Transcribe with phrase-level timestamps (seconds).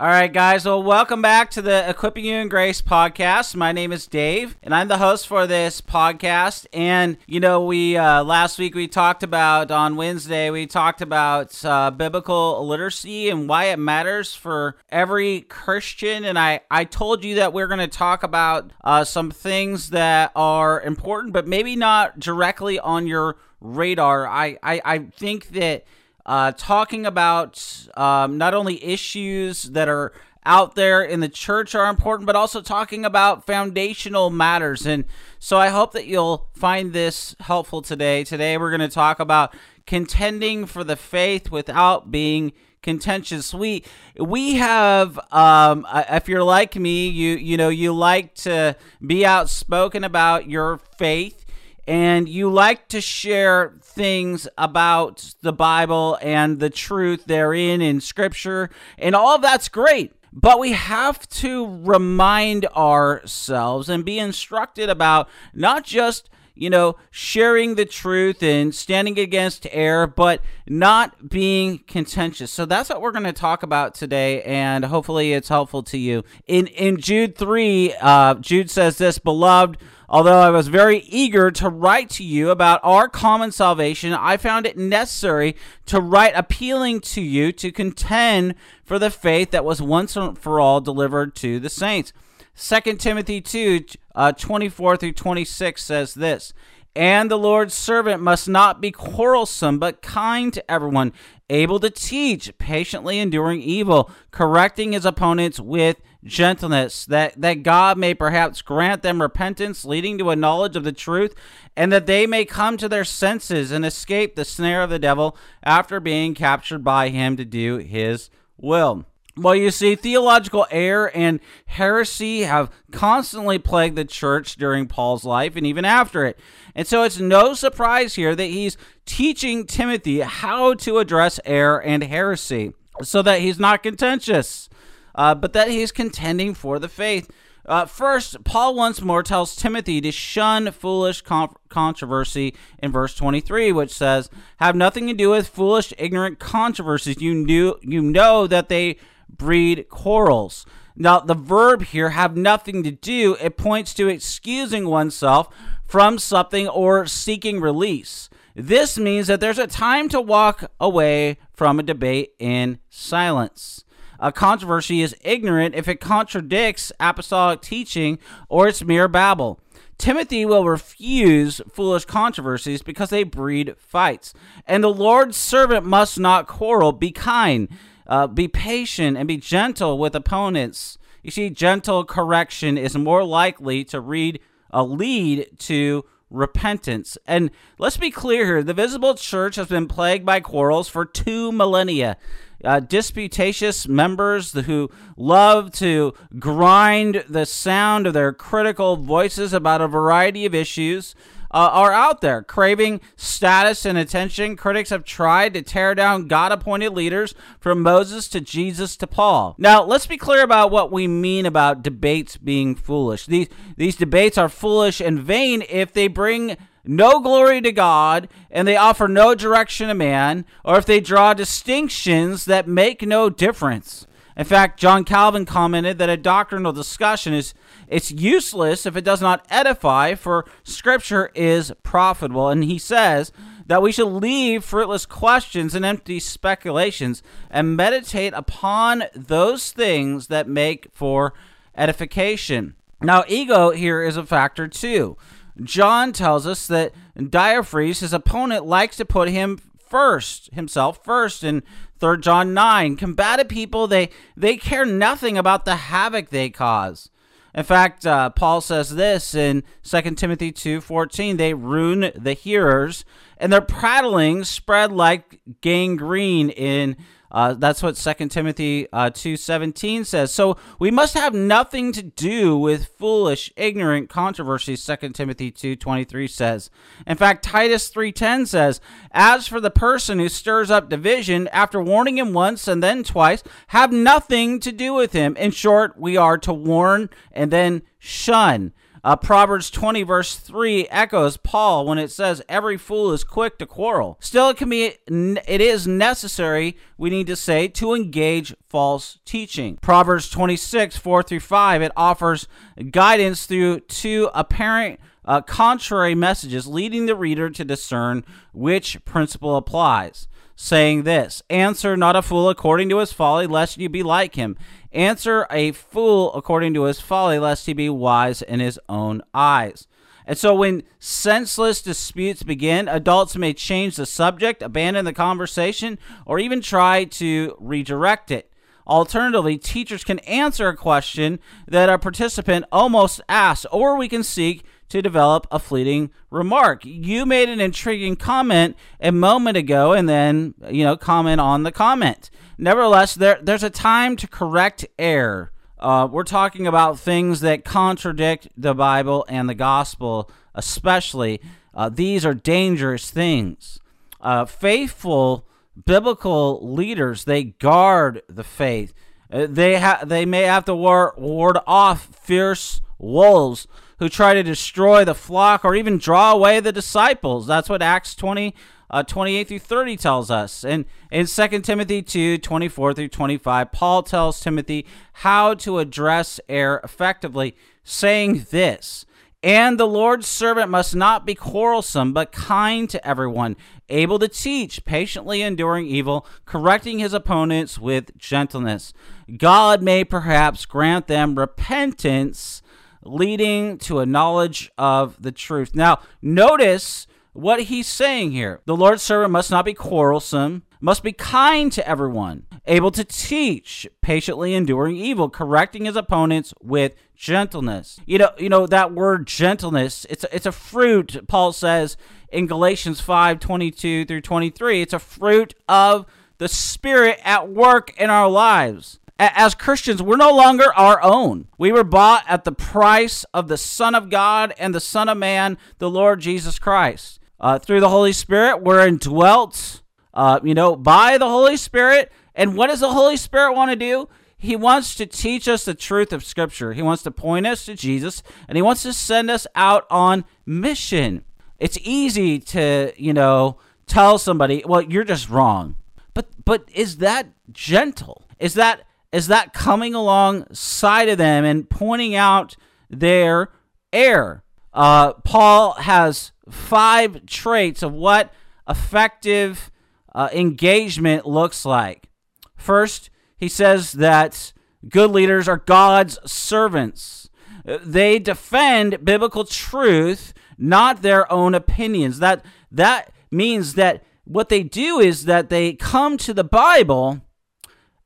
[0.00, 0.64] All right, guys.
[0.64, 3.54] Well, welcome back to the Equipping You in Grace podcast.
[3.54, 6.66] My name is Dave, and I'm the host for this podcast.
[6.72, 11.62] And you know, we uh, last week we talked about on Wednesday we talked about
[11.66, 16.24] uh, biblical literacy and why it matters for every Christian.
[16.24, 20.32] And I I told you that we're going to talk about uh, some things that
[20.34, 24.26] are important, but maybe not directly on your radar.
[24.26, 25.84] I I, I think that
[26.26, 30.12] uh, talking about um, not only issues that are
[30.44, 34.86] out there in the church are important, but also talking about foundational matters.
[34.86, 35.04] And
[35.38, 38.24] so I hope that you'll find this helpful today.
[38.24, 39.54] Today we're going to talk about
[39.86, 43.52] contending for the faith without being contentious.
[43.52, 43.84] We
[44.18, 50.04] we have um, if you're like me, you you know you like to be outspoken
[50.04, 51.44] about your faith
[51.86, 58.70] and you like to share things about the Bible and the truth therein in Scripture,
[58.96, 60.14] and all of that's great.
[60.32, 66.30] But we have to remind ourselves and be instructed about not just
[66.60, 72.52] you know, sharing the truth and standing against error, but not being contentious.
[72.52, 76.22] So that's what we're going to talk about today, and hopefully it's helpful to you.
[76.46, 79.78] In in Jude three, uh, Jude says this, beloved.
[80.12, 84.66] Although I was very eager to write to you about our common salvation, I found
[84.66, 85.54] it necessary
[85.86, 90.80] to write appealing to you to contend for the faith that was once for all
[90.80, 92.12] delivered to the saints.
[92.60, 93.84] 2 Timothy 2
[94.14, 96.52] uh, 24 through 26 says this
[96.94, 101.14] And the Lord's servant must not be quarrelsome, but kind to everyone,
[101.48, 108.12] able to teach, patiently enduring evil, correcting his opponents with gentleness, that, that God may
[108.12, 111.34] perhaps grant them repentance, leading to a knowledge of the truth,
[111.78, 115.34] and that they may come to their senses and escape the snare of the devil
[115.62, 119.06] after being captured by him to do his will.
[119.40, 125.56] Well, you see, theological error and heresy have constantly plagued the church during Paul's life
[125.56, 126.38] and even after it.
[126.74, 128.76] And so it's no surprise here that he's
[129.06, 134.68] teaching Timothy how to address error and heresy so that he's not contentious
[135.14, 137.30] uh, but that he's contending for the faith.
[137.66, 143.70] Uh, first, Paul once more tells Timothy to shun foolish con- controversy in verse 23,
[143.70, 147.20] which says, Have nothing to do with foolish, ignorant controversies.
[147.20, 148.96] You, knew, you know that they
[149.36, 150.66] breed quarrels.
[150.96, 155.48] Now, the verb here, have nothing to do, it points to excusing oneself
[155.86, 158.28] from something or seeking release.
[158.54, 163.84] This means that there's a time to walk away from a debate in silence.
[164.18, 168.18] A controversy is ignorant if it contradicts apostolic teaching
[168.48, 169.60] or it's mere babble.
[169.96, 174.34] Timothy will refuse foolish controversies because they breed fights.
[174.66, 176.92] And the Lord's servant must not quarrel.
[176.92, 177.68] Be kind,
[178.10, 180.98] uh, be patient, and be gentle with opponents.
[181.22, 184.40] You see, gentle correction is more likely to read
[184.70, 187.16] a lead to repentance.
[187.26, 191.50] And let's be clear here the visible church has been plagued by quarrels for two
[191.50, 192.16] millennia
[192.64, 199.88] uh, disputatious members who love to grind the sound of their critical voices about a
[199.88, 201.14] variety of issues.
[201.52, 204.56] Uh, are out there craving status and attention.
[204.56, 209.56] Critics have tried to tear down God appointed leaders from Moses to Jesus to Paul.
[209.58, 213.26] Now, let's be clear about what we mean about debates being foolish.
[213.26, 218.66] These, these debates are foolish and vain if they bring no glory to God, and
[218.66, 224.06] they offer no direction to man, or if they draw distinctions that make no difference.
[224.40, 227.52] In fact, John Calvin commented that a doctrinal discussion is
[227.86, 232.48] it's useless if it does not edify, for scripture is profitable.
[232.48, 233.32] And he says
[233.66, 240.48] that we should leave fruitless questions and empty speculations and meditate upon those things that
[240.48, 241.34] make for
[241.76, 242.76] edification.
[243.02, 245.18] Now, ego here is a factor too.
[245.62, 251.62] John tells us that Diotrephes, his opponent, likes to put him first, himself first in
[252.00, 252.96] 3 John 9.
[252.96, 257.10] Combative people, they, they care nothing about the havoc they cause.
[257.54, 263.04] In fact, uh, Paul says this in 2 Timothy 2:14, they ruin the hearers
[263.38, 266.96] and their prattling spread like gangrene in
[267.30, 270.32] uh, that's what 2 Timothy uh, 2.17 says.
[270.32, 276.70] So we must have nothing to do with foolish, ignorant controversies, 2 Timothy 2.23 says.
[277.06, 278.80] In fact, Titus 3.10 says,
[279.12, 283.42] As for the person who stirs up division, after warning him once and then twice,
[283.68, 285.36] have nothing to do with him.
[285.36, 288.72] In short, we are to warn and then shun.
[289.02, 293.66] Uh, Proverbs 20, verse 3 echoes Paul when it says, Every fool is quick to
[293.66, 294.18] quarrel.
[294.20, 299.78] Still, it can be, it is necessary, we need to say, to engage false teaching.
[299.80, 302.46] Proverbs 26, 4 through 5, it offers
[302.90, 310.28] guidance through two apparent uh, contrary messages, leading the reader to discern which principle applies
[310.60, 314.56] saying this Answer not a fool according to his folly, lest you be like him.
[314.92, 319.86] Answer a fool according to his folly, lest he be wise in his own eyes.
[320.26, 326.38] And so, when senseless disputes begin, adults may change the subject, abandon the conversation, or
[326.38, 328.52] even try to redirect it.
[328.86, 334.64] Alternatively, teachers can answer a question that a participant almost asked, or we can seek
[334.90, 336.84] to develop a fleeting remark.
[336.84, 341.72] You made an intriguing comment a moment ago and then, you know, comment on the
[341.72, 342.30] comment.
[342.58, 345.52] Nevertheless, there, there's a time to correct error.
[345.78, 351.40] Uh, we're talking about things that contradict the Bible and the gospel, especially.
[351.72, 353.80] Uh, these are dangerous things.
[354.20, 355.46] Uh, faithful
[355.86, 358.92] biblical leaders, they guard the faith.
[359.32, 363.66] Uh, they, ha- they may have to war- ward off fierce wolves
[364.00, 367.46] who try to destroy the flock or even draw away the disciples.
[367.46, 368.54] That's what Acts 20,
[368.88, 370.64] uh, 28 through 30 tells us.
[370.64, 376.80] And in 2 Timothy 2, 24 through 25, Paul tells Timothy how to address error
[376.82, 377.54] effectively,
[377.84, 379.04] saying this.
[379.42, 383.56] And the Lord's servant must not be quarrelsome, but kind to everyone,
[383.90, 388.94] able to teach, patiently enduring evil, correcting his opponents with gentleness.
[389.36, 392.62] God may perhaps grant them repentance
[393.02, 395.74] leading to a knowledge of the truth.
[395.74, 398.60] Now, notice what he's saying here.
[398.64, 403.86] The Lord's servant must not be quarrelsome, must be kind to everyone, able to teach,
[404.00, 408.00] patiently enduring evil, correcting his opponents with gentleness.
[408.06, 411.96] You know, you know that word gentleness, it's a, it's a fruit, Paul says
[412.32, 414.82] in Galatians 5, 22 through 23.
[414.82, 416.06] It's a fruit of
[416.38, 421.48] the Spirit at work in our lives as Christians, we're no longer our own.
[421.58, 425.18] We were bought at the price of the Son of God and the Son of
[425.18, 427.20] Man, the Lord Jesus Christ.
[427.38, 429.82] Uh, through the Holy Spirit, we're indwelt,
[430.14, 432.10] uh, you know, by the Holy Spirit.
[432.34, 434.08] And what does the Holy Spirit want to do?
[434.38, 436.72] He wants to teach us the truth of Scripture.
[436.72, 440.24] He wants to point us to Jesus, and He wants to send us out on
[440.46, 441.24] mission.
[441.58, 445.76] It's easy to, you know, tell somebody, "Well, you're just wrong,"
[446.14, 448.24] but but is that gentle?
[448.38, 452.56] Is that is that coming alongside of them and pointing out
[452.88, 453.50] their
[453.92, 454.44] error.
[454.72, 458.32] Uh, Paul has five traits of what
[458.68, 459.70] effective
[460.14, 462.08] uh, engagement looks like.
[462.56, 464.52] First, he says that
[464.88, 467.28] good leaders are God's servants.
[467.64, 472.18] They defend biblical truth, not their own opinions.
[472.18, 477.20] That that means that what they do is that they come to the Bible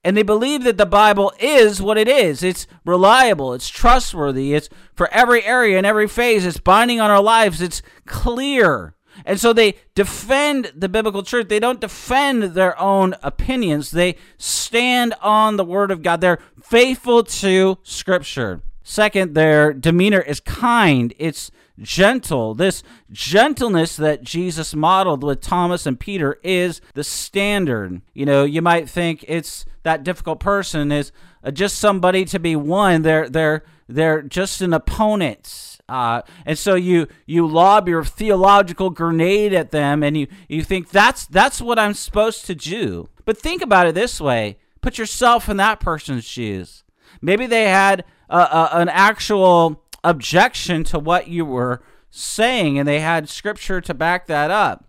[0.04, 2.42] and they believe that the Bible is what it is.
[2.42, 7.22] It's reliable, it's trustworthy, it's for every area and every phase, it's binding on our
[7.22, 8.94] lives, it's clear.
[9.24, 11.48] And so they defend the biblical truth.
[11.48, 13.92] They don't defend their own opinions.
[13.92, 16.20] They stand on the word of God.
[16.20, 18.60] They're faithful to scripture.
[18.84, 21.14] Second, their demeanor is kind.
[21.18, 21.50] It's
[21.80, 22.54] gentle.
[22.54, 28.02] This gentleness that Jesus modeled with Thomas and Peter is the standard.
[28.12, 31.12] You know, you might think it's that difficult person is
[31.42, 33.02] uh, just somebody to be won.
[33.02, 35.78] They're they're they're just an opponent.
[35.88, 40.90] Uh, and so you you lob your theological grenade at them, and you you think
[40.90, 43.08] that's that's what I'm supposed to do.
[43.24, 46.84] But think about it this way: put yourself in that person's shoes.
[47.20, 53.80] Maybe they had an actual objection to what you were saying, and they had scripture
[53.80, 54.86] to back that up.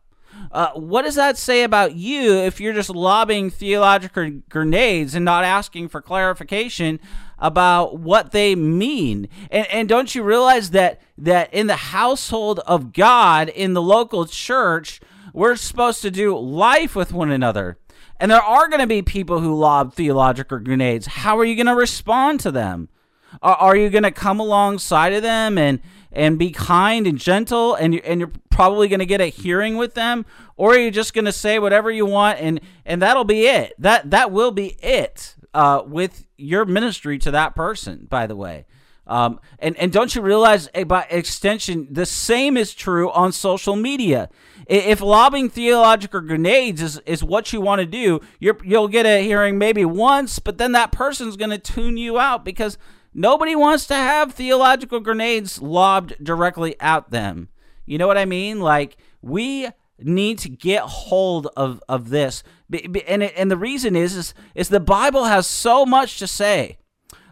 [0.52, 5.44] Uh, what does that say about you if you're just lobbing theological grenades and not
[5.44, 7.00] asking for clarification
[7.40, 9.28] about what they mean?
[9.50, 14.26] And, and don't you realize that that in the household of God, in the local
[14.26, 15.00] church,
[15.34, 17.78] we're supposed to do life with one another.
[18.20, 21.06] And there are going to be people who lob theological grenades.
[21.06, 22.88] How are you going to respond to them?
[23.42, 25.80] Are, are you going to come alongside of them and
[26.12, 29.76] and be kind and gentle and you and you're probably going to get a hearing
[29.76, 30.26] with them
[30.56, 33.74] or are you just going to say whatever you want and and that'll be it.
[33.78, 38.66] That that will be it uh, with your ministry to that person, by the way.
[39.08, 43.76] Um, and, and don't you realize, eh, by extension, the same is true on social
[43.76, 44.30] media.
[44.68, 49.24] If lobbing theological grenades is, is what you want to do, you you'll get a
[49.24, 52.80] hearing maybe once, but then that person's going to tune you out because
[53.16, 57.50] nobody wants to have theological grenades lobbed directly at them.
[57.88, 58.60] You know what I mean?
[58.60, 59.70] Like, we
[60.00, 62.44] need to get hold of, of this.
[63.08, 66.78] And, it, and the reason is, is, is the Bible has so much to say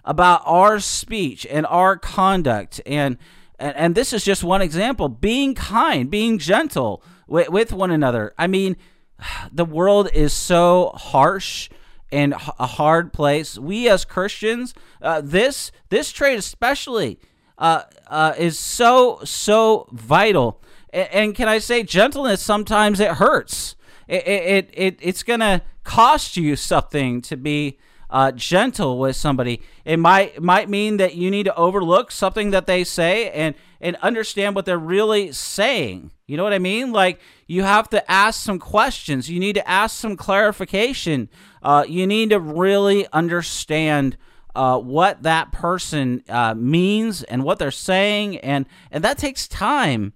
[0.06, 3.18] about our speech and our conduct and
[3.60, 8.34] and, and this is just one example being kind being gentle with, with one another
[8.38, 8.75] i mean
[9.52, 11.70] the world is so harsh
[12.13, 17.20] and a hard place we as christians uh, this this trait especially
[17.58, 23.75] uh, uh, is so so vital and, and, can i say gentleness sometimes it hurts
[24.08, 27.77] it, it, it it's gonna cost you something to be
[28.13, 29.60] uh, gentle with somebody.
[29.84, 33.98] It might might mean that you need to overlook something that they say and and
[33.98, 36.12] understand what they're really saying.
[36.27, 36.91] You know what I mean?
[36.91, 39.29] Like you have to ask some questions.
[39.29, 41.27] You need to ask some clarification.
[41.63, 44.17] Uh, you need to really understand.
[44.55, 50.13] Uh, what that person uh, means and what they're saying, and and that takes time.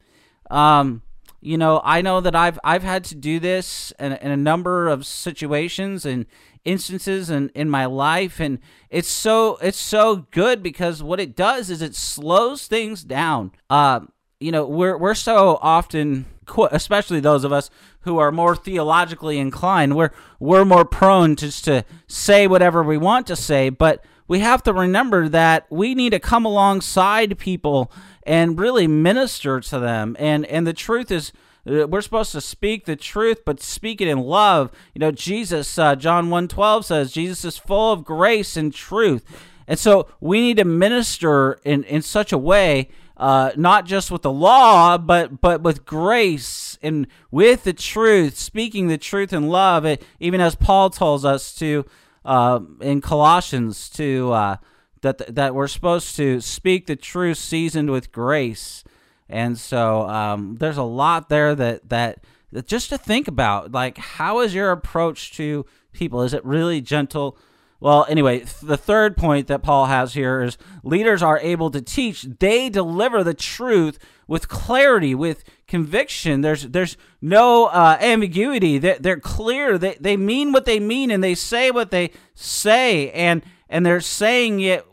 [0.51, 1.01] Um,
[1.41, 4.89] you know, I know that I've I've had to do this in, in a number
[4.89, 6.27] of situations, and
[6.67, 11.69] instances in, in my life and it's so it's so good because what it does
[11.69, 14.01] is it slows things down uh,
[14.41, 16.25] you know we're we're so often
[16.71, 17.69] especially those of us
[18.01, 23.27] who are more theologically inclined we're we're more prone just to say whatever we want
[23.27, 27.91] to say but we have to remember that we need to come alongside people
[28.23, 31.31] and really minister to them and and the truth is
[31.67, 34.71] uh, we're supposed to speak the truth, but speak it in love.
[34.93, 39.25] You know, Jesus, uh, John 1.12 says, Jesus is full of grace and truth.
[39.67, 44.21] And so we need to minister in, in such a way, uh, not just with
[44.21, 49.85] the law, but but with grace and with the truth, speaking the truth in love,
[49.85, 51.83] it, even as Paul tells us to
[52.23, 54.57] uh, in Colossians to uh,
[55.01, 58.83] that that we're supposed to speak the truth seasoned with grace.
[59.29, 63.71] And so um, there's a lot there that, that that just to think about.
[63.71, 66.21] Like, how is your approach to people?
[66.21, 67.37] Is it really gentle?
[67.79, 72.23] Well, anyway, the third point that Paul has here is leaders are able to teach.
[72.23, 76.41] They deliver the truth with clarity, with conviction.
[76.41, 78.79] There's there's no uh, ambiguity.
[78.79, 79.77] They're, they're clear.
[79.77, 83.11] They they mean what they mean, and they say what they say.
[83.11, 84.85] And and they're saying it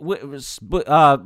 [0.86, 1.16] uh,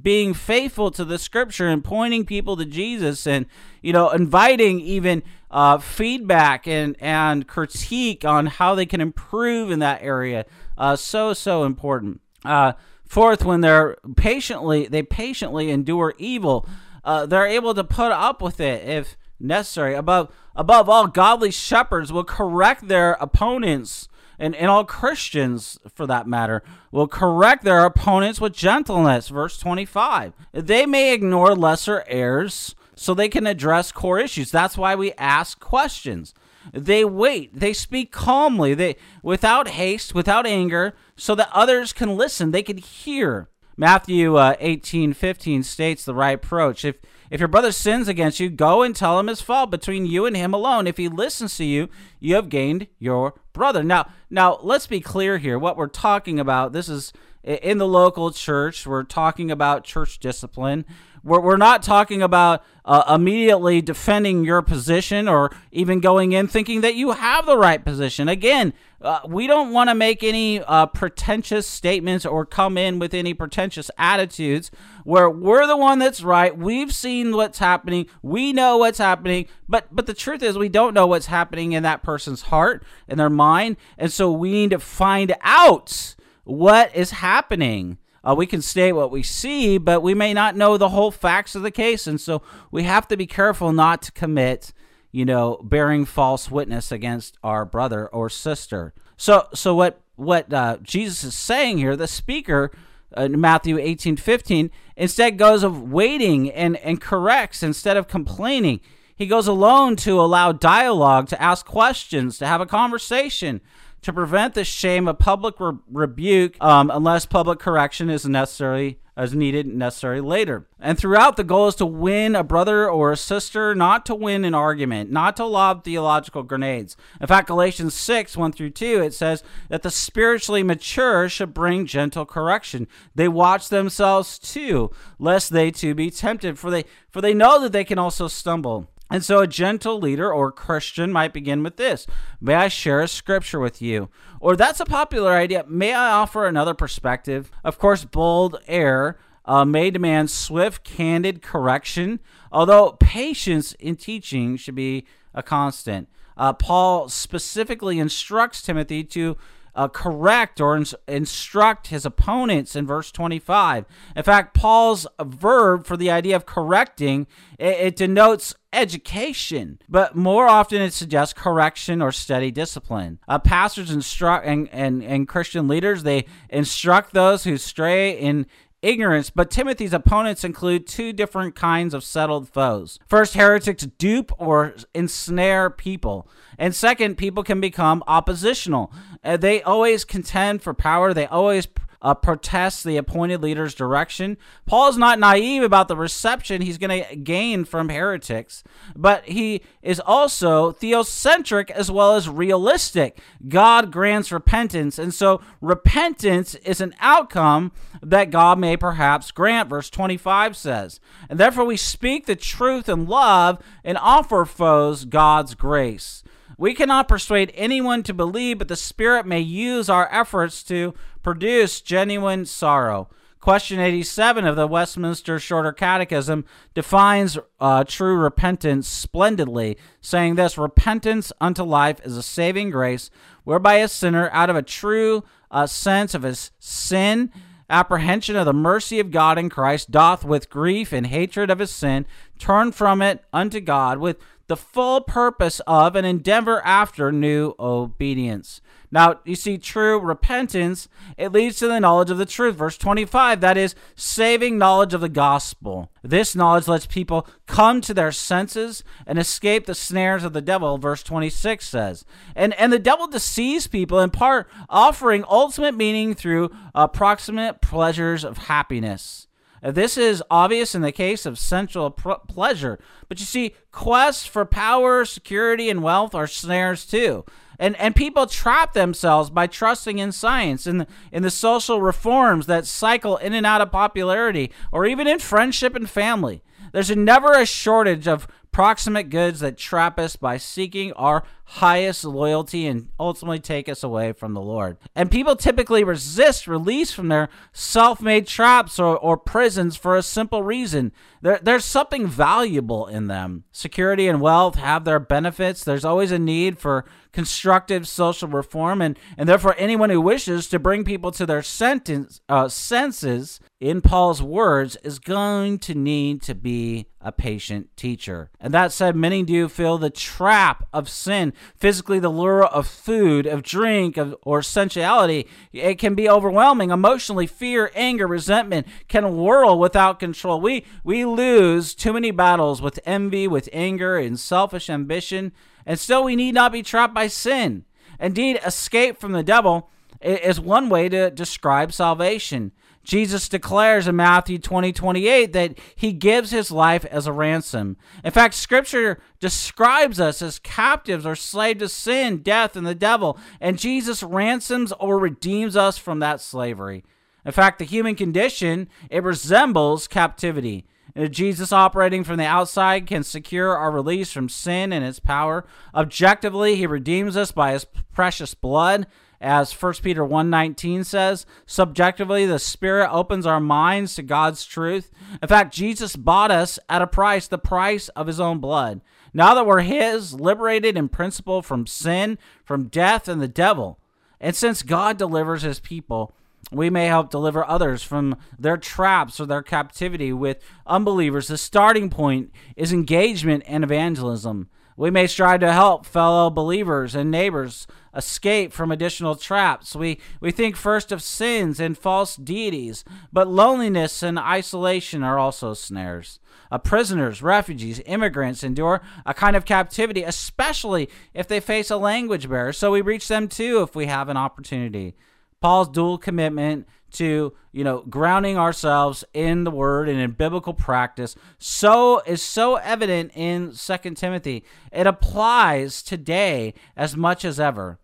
[0.00, 3.46] being faithful to the scripture and pointing people to Jesus and
[3.82, 5.22] you know inviting even
[5.56, 10.44] uh, feedback and and critique on how they can improve in that area
[10.76, 12.72] uh, so so important uh,
[13.06, 16.68] fourth when they're patiently they patiently endure evil
[17.04, 22.12] uh, they're able to put up with it if necessary above above all godly shepherds
[22.12, 24.08] will correct their opponents
[24.38, 29.30] and, and all Christians, for that matter, will correct their opponents with gentleness.
[29.30, 30.34] Verse 25.
[30.52, 34.50] They may ignore lesser errors so they can address core issues.
[34.50, 36.34] That's why we ask questions.
[36.72, 37.58] They wait.
[37.58, 38.74] They speak calmly.
[38.74, 42.50] They without haste, without anger, so that others can listen.
[42.50, 43.48] They can hear.
[43.76, 46.84] Matthew uh, 18, 15 states the right approach.
[46.84, 46.96] If
[47.30, 50.36] if your brother sins against you, go and tell him his fault between you and
[50.36, 50.86] him alone.
[50.86, 51.88] If he listens to you,
[52.20, 53.82] you have gained your brother.
[53.82, 55.58] Now, now let's be clear here.
[55.58, 57.12] What we're talking about, this is
[57.42, 58.86] in the local church.
[58.86, 60.84] We're talking about church discipline.
[61.26, 66.82] We're, we're not talking about uh, immediately defending your position or even going in thinking
[66.82, 68.28] that you have the right position.
[68.28, 73.12] Again, uh, we don't want to make any uh, pretentious statements or come in with
[73.12, 74.70] any pretentious attitudes
[75.02, 76.56] where we're the one that's right.
[76.56, 78.06] We've seen what's happening.
[78.22, 79.46] We know what's happening.
[79.68, 83.18] But but the truth is we don't know what's happening in that person's heart and
[83.18, 83.78] their mind.
[83.98, 86.14] And so we need to find out
[86.44, 87.98] what is happening.
[88.26, 91.54] Uh, we can state what we see, but we may not know the whole facts
[91.54, 92.06] of the case.
[92.06, 92.42] And so
[92.72, 94.72] we have to be careful not to commit,
[95.12, 98.92] you know, bearing false witness against our brother or sister.
[99.16, 102.72] So, so what, what uh, Jesus is saying here, the speaker
[103.16, 108.80] uh, in Matthew 18 15, instead goes of waiting and, and corrects instead of complaining.
[109.14, 113.60] He goes alone to allow dialogue, to ask questions, to have a conversation,
[114.06, 119.34] to prevent the shame of public re- rebuke um, unless public correction is necessary as
[119.34, 120.68] needed necessary later.
[120.78, 124.44] And throughout, the goal is to win a brother or a sister, not to win
[124.44, 126.96] an argument, not to lob theological grenades.
[127.20, 131.84] In fact, Galatians 6 1 through 2, it says that the spiritually mature should bring
[131.84, 132.86] gentle correction.
[133.12, 137.72] They watch themselves too, lest they too be tempted, for they, for they know that
[137.72, 138.88] they can also stumble.
[139.10, 142.06] And so a gentle leader or Christian might begin with this
[142.40, 144.08] May I share a scripture with you?
[144.40, 145.64] Or that's a popular idea.
[145.68, 147.50] May I offer another perspective?
[147.64, 152.20] Of course, bold air uh, may demand swift, candid correction,
[152.50, 156.08] although patience in teaching should be a constant.
[156.36, 159.36] Uh, Paul specifically instructs Timothy to
[159.76, 163.84] uh, correct or ins- instruct his opponents in verse 25.
[164.16, 167.26] In fact, Paul's verb for the idea of correcting
[167.58, 173.18] it, it denotes education, but more often it suggests correction or steady discipline.
[173.28, 178.46] Uh, pastors instruct and, and, and Christian leaders they instruct those who stray in
[178.82, 182.98] ignorance, but Timothy's opponents include two different kinds of settled foes.
[183.08, 186.28] First, heretics dupe or ensnare people.
[186.58, 188.92] And second, people can become oppositional.
[189.24, 191.66] Uh, they always contend for power, they always
[192.06, 194.36] uh, protests the appointed leader's direction.
[194.64, 198.62] Paul is not naive about the reception he's going to gain from heretics,
[198.94, 203.18] but he is also theocentric as well as realistic.
[203.48, 209.90] God grants repentance, and so repentance is an outcome that God may perhaps grant, verse
[209.90, 211.00] 25 says.
[211.28, 216.22] And therefore we speak the truth in love and offer foes God's grace.
[216.58, 221.82] We cannot persuade anyone to believe, but the Spirit may use our efforts to produce
[221.82, 223.10] genuine sorrow.
[223.40, 226.44] Question 87 of the Westminster Shorter Catechism
[226.74, 233.10] defines uh, true repentance splendidly, saying this Repentance unto life is a saving grace,
[233.44, 237.30] whereby a sinner, out of a true uh, sense of his sin,
[237.68, 241.70] apprehension of the mercy of God in Christ, doth with grief and hatred of his
[241.70, 242.06] sin
[242.38, 248.60] turn from it unto God with the full purpose of and endeavor after new obedience.
[248.90, 252.56] Now, you see, true repentance, it leads to the knowledge of the truth.
[252.56, 255.90] Verse 25, that is saving knowledge of the gospel.
[256.02, 260.78] This knowledge lets people come to their senses and escape the snares of the devil,
[260.78, 262.04] verse 26 says.
[262.34, 268.38] And, and the devil deceives people in part, offering ultimate meaning through approximate pleasures of
[268.38, 269.25] happiness.
[269.72, 275.04] This is obvious in the case of sensual pleasure, but you see, quests for power,
[275.04, 277.24] security, and wealth are snares too.
[277.58, 282.46] And, and people trap themselves by trusting in science, in the, in the social reforms
[282.46, 286.42] that cycle in and out of popularity, or even in friendship and family.
[286.72, 292.66] There's never a shortage of proximate goods that trap us by seeking our highest loyalty
[292.66, 294.76] and ultimately take us away from the Lord.
[294.94, 300.02] And people typically resist release from their self made traps or, or prisons for a
[300.02, 300.92] simple reason
[301.26, 303.42] there, there's something valuable in them.
[303.50, 305.64] Security and wealth have their benefits.
[305.64, 310.60] There's always a need for constructive social reform, and, and therefore, anyone who wishes to
[310.60, 316.34] bring people to their sentence, uh, senses, in Paul's words, is going to need to
[316.34, 318.30] be a patient teacher.
[318.38, 323.26] And that said, many do feel the trap of sin, physically, the lure of food,
[323.26, 325.26] of drink, of, or sensuality.
[325.52, 326.70] It can be overwhelming.
[326.70, 330.40] Emotionally, fear, anger, resentment can whirl without control.
[330.40, 335.32] We, we lose too many battles with envy, with anger, and selfish ambition,
[335.64, 337.64] and still we need not be trapped by sin.
[337.98, 339.70] Indeed, escape from the devil
[340.00, 342.52] is one way to describe salvation.
[342.86, 347.76] Jesus declares in Matthew 20, 28 that he gives his life as a ransom.
[348.04, 353.18] In fact, scripture describes us as captives or slaves to sin, death, and the devil,
[353.40, 356.84] and Jesus ransoms or redeems us from that slavery.
[357.24, 360.64] In fact, the human condition, it resembles captivity.
[360.96, 365.44] Uh, Jesus operating from the outside can secure our release from sin and its power.
[365.74, 368.86] Objectively, he redeems us by his precious blood.
[369.20, 374.90] As 1 Peter 1:19 says, subjectively the Spirit opens our minds to God's truth.
[375.22, 378.80] In fact, Jesus bought us at a price, the price of his own blood.
[379.14, 383.78] Now that we're his, liberated in principle from sin, from death and the devil.
[384.20, 386.14] And since God delivers his people,
[386.52, 391.28] we may help deliver others from their traps or their captivity with unbelievers.
[391.28, 394.48] The starting point is engagement and evangelism.
[394.76, 399.74] We may strive to help fellow believers and neighbors escape from additional traps.
[399.74, 405.54] We, we think first of sins and false deities, but loneliness and isolation are also
[405.54, 406.20] snares.
[406.50, 412.28] Uh, prisoners, refugees, immigrants endure a kind of captivity, especially if they face a language
[412.28, 412.52] barrier.
[412.52, 414.94] So we reach them too if we have an opportunity.
[415.40, 421.14] Paul's dual commitment to you know grounding ourselves in the word and in biblical practice
[421.38, 427.78] so is so evident in Second timothy it applies today as much as ever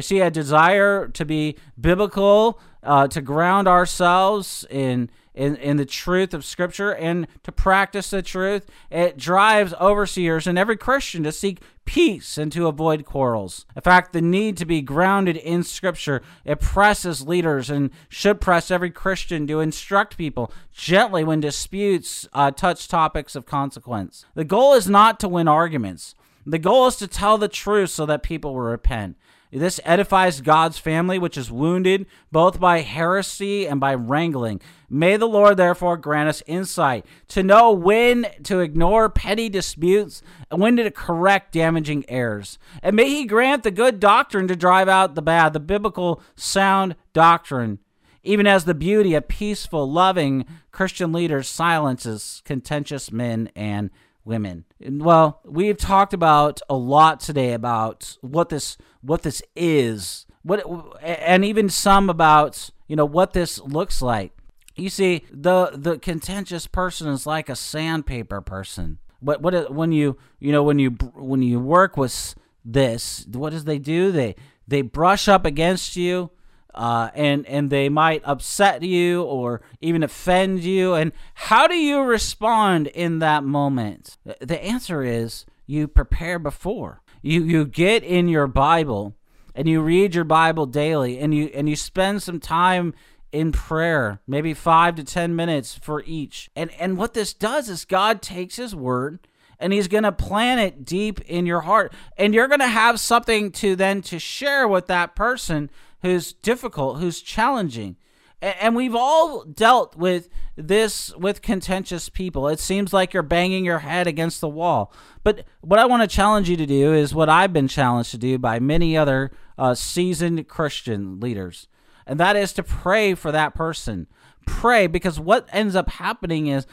[0.00, 6.32] see a desire to be biblical, uh, to ground ourselves in, in in the truth
[6.34, 8.66] of Scripture and to practice the truth.
[8.90, 13.64] It drives overseers and every Christian to seek peace and to avoid quarrels.
[13.74, 18.70] In fact, the need to be grounded in Scripture it presses leaders and should press
[18.70, 24.24] every Christian to instruct people gently when disputes uh, touch topics of consequence.
[24.34, 26.14] The goal is not to win arguments.
[26.46, 29.16] The goal is to tell the truth so that people will repent.
[29.50, 34.60] This edifies God's family, which is wounded both by heresy and by wrangling.
[34.90, 40.60] May the Lord therefore grant us insight to know when to ignore petty disputes and
[40.60, 42.58] when to correct damaging errors.
[42.82, 46.94] And may He grant the good doctrine to drive out the bad, the biblical sound
[47.14, 47.78] doctrine,
[48.22, 53.90] even as the beauty of peaceful, loving Christian leaders silences contentious men and
[54.24, 54.64] women.
[54.80, 60.64] Well, we've talked about a lot today about what this what this is, what
[61.02, 64.32] and even some about, you know, what this looks like.
[64.76, 68.98] You see, the the contentious person is like a sandpaper person.
[69.20, 73.64] But what when you, you know, when you when you work with this, what does
[73.64, 74.12] they do?
[74.12, 76.30] They they brush up against you
[76.74, 80.94] uh, and and they might upset you or even offend you.
[80.94, 84.16] And how do you respond in that moment?
[84.40, 87.02] The answer is you prepare before.
[87.22, 89.14] You you get in your Bible
[89.54, 92.94] and you read your Bible daily, and you and you spend some time
[93.32, 96.50] in prayer, maybe five to ten minutes for each.
[96.54, 99.18] And and what this does is God takes His word
[99.60, 103.00] and he's going to plant it deep in your heart and you're going to have
[103.00, 105.70] something to then to share with that person
[106.02, 107.96] who's difficult, who's challenging.
[108.40, 112.46] And we've all dealt with this with contentious people.
[112.48, 114.92] It seems like you're banging your head against the wall.
[115.24, 118.18] But what I want to challenge you to do is what I've been challenged to
[118.18, 121.66] do by many other uh, seasoned Christian leaders,
[122.06, 124.06] and that is to pray for that person.
[124.46, 126.66] Pray because what ends up happening is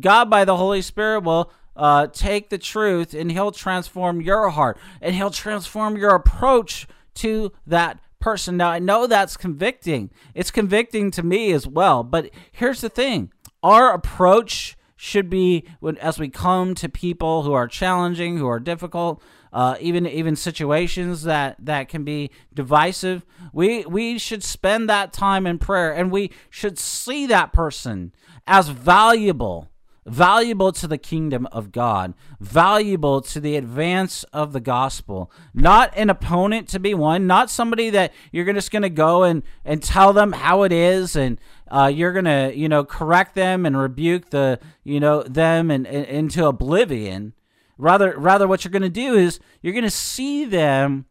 [0.00, 4.76] God, by the Holy Spirit, will uh, take the truth and He'll transform your heart
[5.00, 8.56] and He'll transform your approach to that person.
[8.56, 10.10] Now, I know that's convicting.
[10.34, 12.02] It's convicting to me as well.
[12.02, 13.30] But here's the thing
[13.62, 18.60] our approach should be when, as we come to people who are challenging, who are
[18.60, 19.20] difficult,
[19.52, 23.26] uh, even even situations that that can be divisive.
[23.52, 28.12] We we should spend that time in prayer, and we should see that person
[28.46, 29.71] as valuable
[30.06, 35.30] valuable to the kingdom of God, valuable to the advance of the gospel.
[35.54, 39.42] Not an opponent to be won, not somebody that you're just going to go and,
[39.64, 41.38] and tell them how it is and
[41.68, 45.86] uh, you're going to, you know, correct them and rebuke the, you know, them and,
[45.86, 47.32] and into oblivion.
[47.78, 51.06] Rather, rather, what you're going to do is you're going to see them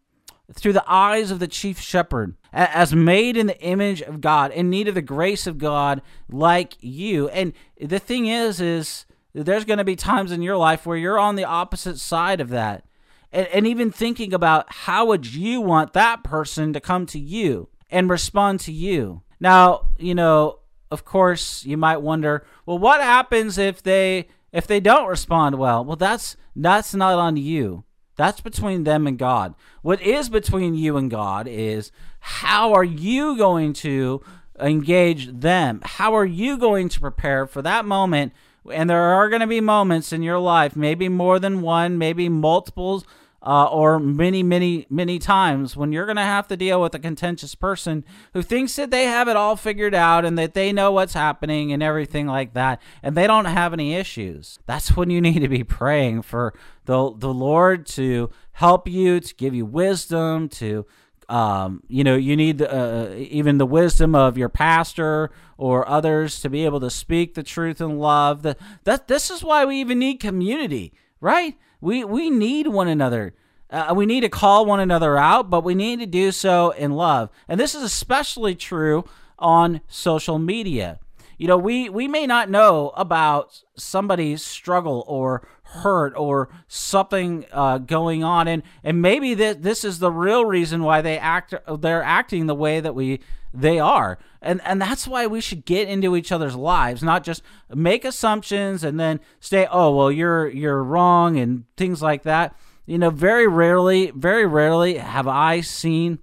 [0.53, 4.69] through the eyes of the chief shepherd, as made in the image of God, in
[4.69, 7.29] need of the grace of God, like you.
[7.29, 11.19] And the thing is, is there's going to be times in your life where you're
[11.19, 12.83] on the opposite side of that.
[13.31, 17.69] And, and even thinking about how would you want that person to come to you
[17.89, 19.21] and respond to you.
[19.39, 20.59] Now, you know,
[20.91, 25.85] of course, you might wonder, well, what happens if they if they don't respond well?
[25.85, 27.85] Well, that's that's not on you.
[28.15, 29.55] That's between them and God.
[29.81, 34.21] What is between you and God is how are you going to
[34.59, 35.81] engage them?
[35.83, 38.33] How are you going to prepare for that moment?
[38.71, 42.29] And there are going to be moments in your life, maybe more than one, maybe
[42.29, 43.05] multiples
[43.43, 46.99] uh, or many, many, many times when you're going to have to deal with a
[46.99, 50.91] contentious person who thinks that they have it all figured out and that they know
[50.91, 54.59] what's happening and everything like that, and they don't have any issues.
[54.65, 56.53] That's when you need to be praying for
[56.85, 60.85] the the Lord to help you, to give you wisdom, to
[61.31, 66.49] um, you know, you need uh, even the wisdom of your pastor or others to
[66.49, 68.41] be able to speak the truth in love.
[68.43, 71.55] The, that this is why we even need community, right?
[71.81, 73.33] We we need one another.
[73.69, 76.91] Uh, we need to call one another out, but we need to do so in
[76.91, 77.29] love.
[77.47, 79.05] And this is especially true
[79.39, 80.99] on social media.
[81.37, 87.77] You know, we we may not know about somebody's struggle or hurt or something uh,
[87.79, 92.03] going on and and maybe that this is the real reason why they act they're
[92.03, 93.21] acting the way that we
[93.53, 97.41] they are and and that's why we should get into each other's lives not just
[97.73, 102.97] make assumptions and then say oh well you're you're wrong and things like that you
[102.97, 106.19] know very rarely very rarely have i seen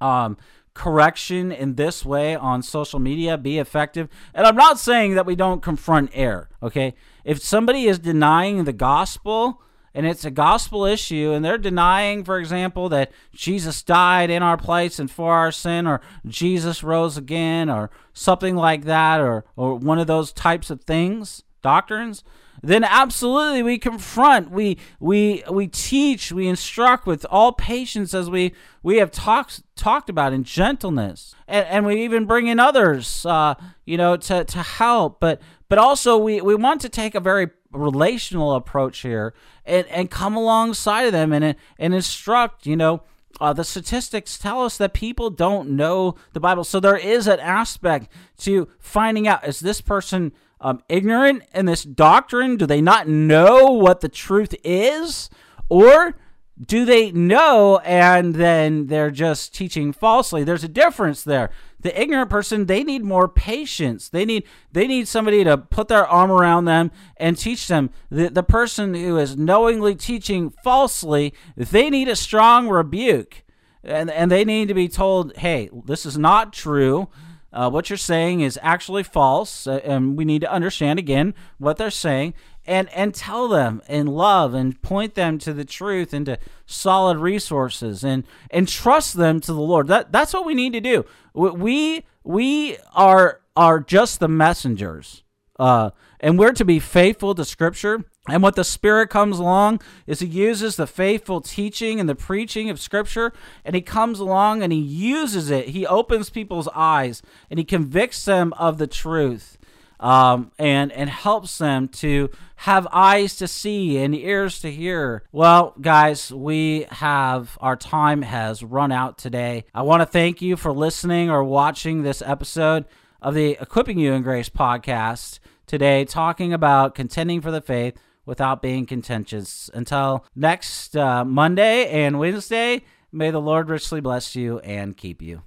[0.00, 0.36] um
[0.78, 4.08] correction in this way on social media be effective.
[4.32, 6.94] And I'm not saying that we don't confront error, okay?
[7.24, 9.60] If somebody is denying the gospel
[9.98, 14.56] and it's a gospel issue and they're denying, for example, that Jesus died in our
[14.56, 19.74] place and for our sin or Jesus rose again or something like that or, or
[19.74, 22.22] one of those types of things, doctrines,
[22.62, 28.54] then absolutely we confront, we we we teach, we instruct with all patience as we
[28.84, 33.54] we have talked talked about in gentleness, and, and we even bring in others, uh,
[33.84, 35.18] you know, to to help.
[35.18, 40.10] But but also we we want to take a very relational approach here and and
[40.10, 43.02] come alongside of them and and instruct, you know.
[43.40, 46.64] Uh, the statistics tell us that people don't know the Bible.
[46.64, 51.84] So there is an aspect to finding out is this person um, ignorant in this
[51.84, 52.56] doctrine?
[52.56, 55.30] Do they not know what the truth is?
[55.68, 56.16] Or
[56.60, 60.42] do they know and then they're just teaching falsely?
[60.42, 61.50] There's a difference there.
[61.80, 64.08] The ignorant person, they need more patience.
[64.08, 67.90] They need they need somebody to put their arm around them and teach them.
[68.10, 73.44] The, the person who is knowingly teaching falsely, they need a strong rebuke.
[73.84, 77.08] And, and they need to be told, hey, this is not true
[77.52, 81.78] uh, what you're saying is actually false, uh, and we need to understand again what
[81.78, 82.34] they're saying,
[82.66, 87.16] and and tell them in love and point them to the truth and to solid
[87.16, 89.88] resources and and trust them to the Lord.
[89.88, 91.06] That that's what we need to do.
[91.32, 95.24] We we are are just the messengers,
[95.58, 100.20] uh, and we're to be faithful to Scripture and what the Spirit comes along is
[100.20, 103.32] He uses the faithful teaching and the preaching of Scripture,
[103.64, 105.68] and He comes along and He uses it.
[105.68, 109.58] He opens people's eyes and He convicts them of the truth,
[110.00, 112.30] um, and and helps them to
[112.62, 115.22] have eyes to see and ears to hear.
[115.32, 119.64] Well, guys, we have our time has run out today.
[119.74, 122.84] I want to thank you for listening or watching this episode
[123.22, 127.96] of the Equipping You in Grace podcast today, talking about contending for the faith
[128.28, 129.70] without being contentious.
[129.72, 135.42] Until next uh, Monday and Wednesday, may the Lord richly bless you and keep you.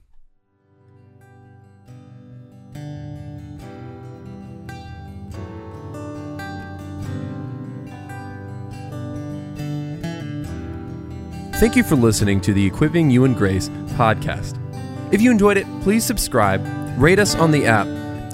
[11.62, 14.58] Thank you for listening to the Equipping You in Grace podcast.
[15.14, 16.66] If you enjoyed it, please subscribe,
[17.00, 17.86] rate us on the app,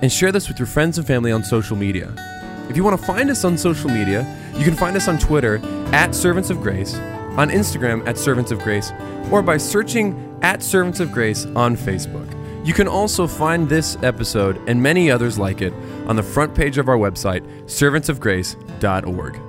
[0.01, 2.36] and share this with your friends and family on social media.
[2.69, 4.25] If you want to find us on social media,
[4.55, 5.61] you can find us on Twitter
[5.93, 8.91] at Servants of Grace, on Instagram at Servants of Grace,
[9.31, 12.33] or by searching at Servants of Grace on Facebook.
[12.65, 15.73] You can also find this episode and many others like it
[16.07, 19.46] on the front page of our website, servantsofgrace.org.